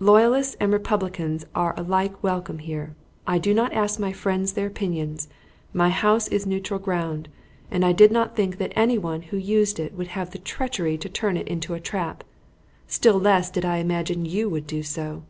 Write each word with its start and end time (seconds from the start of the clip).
Loyalists 0.00 0.56
and 0.60 0.72
republicans 0.72 1.44
are 1.54 1.74
alike 1.78 2.22
welcome 2.22 2.58
here. 2.60 2.94
I 3.26 3.36
do 3.36 3.52
not 3.52 3.74
ask 3.74 4.00
my 4.00 4.14
friends 4.14 4.54
their 4.54 4.66
opinions. 4.66 5.28
My 5.74 5.90
house 5.90 6.26
is 6.26 6.46
neutral 6.46 6.80
ground, 6.80 7.28
and 7.70 7.84
I 7.84 7.92
did 7.92 8.10
not 8.10 8.34
think 8.34 8.56
that 8.56 8.72
anyone 8.76 9.20
who 9.20 9.36
used 9.36 9.78
it 9.78 9.92
would 9.92 10.06
have 10.06 10.28
had 10.28 10.32
the 10.32 10.38
treachery 10.42 10.96
to 10.96 11.10
turn 11.10 11.36
it 11.36 11.48
into 11.48 11.74
a 11.74 11.80
trap; 11.80 12.24
still 12.88 13.20
less 13.20 13.50
did 13.50 13.66
I 13.66 13.76
imagine 13.76 14.24
you 14.24 14.48
would 14.48 14.66
do 14.66 14.82
so. 14.82 15.22